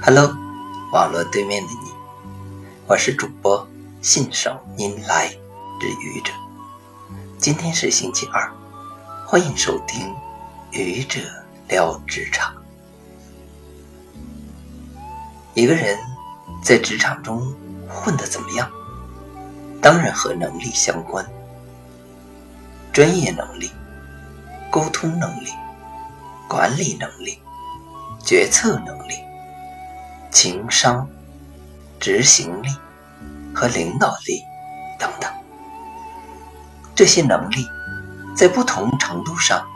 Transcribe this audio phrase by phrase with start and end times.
[0.00, 0.32] Hello，
[0.92, 1.90] 网络对面的你，
[2.86, 3.66] 我是主播
[4.00, 6.32] 信手拈来之愚者。
[7.36, 8.50] 今天是星期二，
[9.26, 10.14] 欢迎收听
[10.70, 11.18] 愚者
[11.68, 12.54] 聊职场。
[15.54, 15.98] 一个人
[16.62, 17.52] 在职场中
[17.88, 18.70] 混得怎么样，
[19.82, 21.26] 当然和能力相关。
[22.92, 23.70] 专业能力、
[24.70, 25.50] 沟通能力、
[26.48, 27.38] 管理能力、
[28.24, 29.27] 决策能力。
[30.30, 31.08] 情商、
[31.98, 32.68] 执行力
[33.54, 34.42] 和领导力
[34.98, 35.30] 等等，
[36.94, 37.66] 这些能力
[38.36, 39.66] 在不同程度上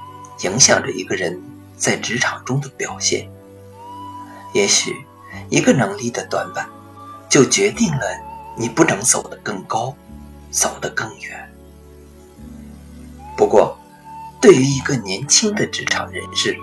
[0.40, 1.40] 影响着一个人
[1.76, 3.28] 在职场中的表现。
[4.52, 4.94] 也许
[5.48, 6.68] 一个能力的短板，
[7.28, 8.06] 就决定了
[8.56, 9.94] 你不能走得更高，
[10.50, 11.50] 走得更远。
[13.36, 13.76] 不过，
[14.40, 16.56] 对于一个年轻的职场人士，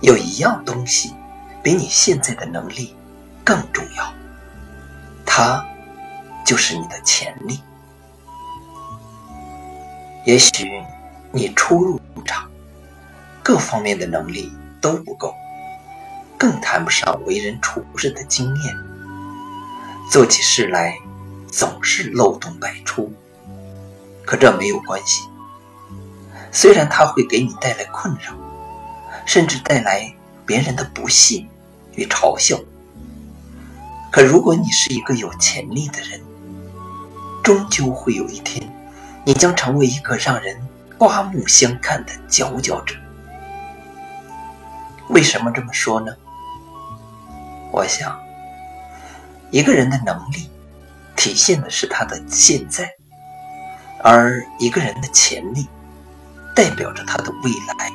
[0.00, 1.12] 有一样东西
[1.62, 2.94] 比你现在的能力。
[3.50, 4.14] 更重要，
[5.26, 5.66] 它
[6.46, 7.60] 就是你的潜力。
[10.24, 10.70] 也许
[11.32, 12.48] 你初入职场，
[13.42, 15.34] 各方面的能力都不够，
[16.38, 18.76] 更谈不上为人处事的经验，
[20.12, 20.96] 做起事来
[21.50, 23.12] 总是漏洞百出。
[24.24, 25.28] 可这没有关系，
[26.52, 28.32] 虽然它会给你带来困扰，
[29.26, 30.14] 甚至带来
[30.46, 31.44] 别人的不屑
[31.96, 32.56] 与嘲笑。
[34.10, 36.20] 可如果你是一个有潜力的人，
[37.44, 38.70] 终究会有一天，
[39.24, 40.60] 你将成为一个让人
[40.98, 42.96] 刮目相看的佼佼者。
[45.08, 46.12] 为什么这么说呢？
[47.72, 48.18] 我想，
[49.50, 50.50] 一个人的能力
[51.16, 52.92] 体现的是他的现在，
[54.02, 55.68] 而一个人的潜力
[56.56, 57.90] 代表着他的未来。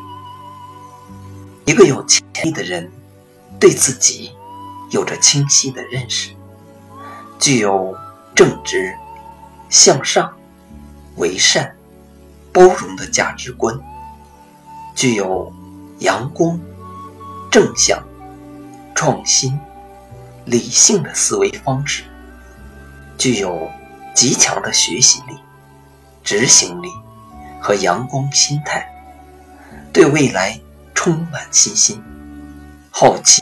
[1.65, 2.89] 一个有潜力的人，
[3.59, 4.31] 对自己。
[4.91, 6.31] 有着清晰的认识，
[7.39, 7.95] 具有
[8.35, 8.95] 正直、
[9.69, 10.33] 向上、
[11.17, 11.75] 为善、
[12.53, 13.77] 包容的价值观，
[14.95, 15.51] 具有
[15.99, 16.59] 阳光、
[17.51, 18.01] 正向、
[18.93, 19.59] 创新、
[20.45, 22.03] 理性的思维方式，
[23.17, 23.69] 具有
[24.13, 25.35] 极强的学习力、
[26.23, 26.87] 执行力
[27.59, 28.87] 和阳光心态，
[29.91, 30.59] 对未来
[30.93, 32.01] 充满信心、
[32.91, 33.41] 好奇。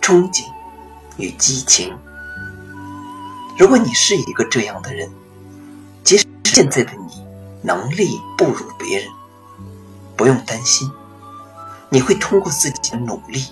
[0.00, 0.44] 憧憬
[1.16, 1.96] 与激情。
[3.58, 5.10] 如果你是一个这样的人，
[6.02, 7.24] 即使现在的你
[7.62, 9.08] 能力不如别人，
[10.16, 10.90] 不用担心，
[11.90, 13.46] 你会通过自己的努力、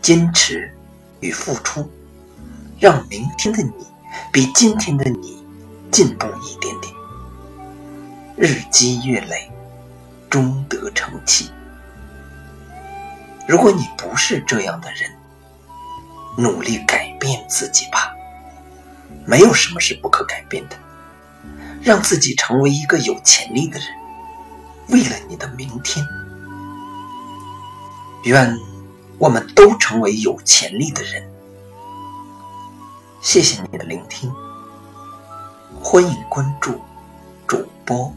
[0.00, 0.72] 坚持
[1.20, 1.90] 与付出，
[2.78, 3.72] 让明天的你
[4.32, 5.44] 比今天的你
[5.90, 6.94] 进步一点点。
[8.36, 9.50] 日积月累，
[10.30, 11.50] 终得成器。
[13.46, 15.10] 如果你不是这样的人，
[16.36, 18.12] 努力改变自己吧，
[19.26, 20.76] 没有什么是不可改变的。
[21.82, 23.88] 让自己成为一个有潜力的人，
[24.88, 26.06] 为了你的明天。
[28.24, 28.58] 愿
[29.18, 31.22] 我们都成为有潜力的人。
[33.20, 34.32] 谢谢你的聆听，
[35.82, 36.80] 欢迎关注
[37.46, 38.10] 主播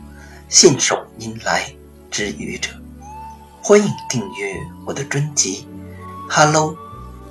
[0.47, 1.69] 信手拈来
[2.09, 2.69] 之愚者，
[3.61, 4.55] 欢迎订阅
[4.85, 5.67] 我的专辑
[6.29, 6.86] ，Hello。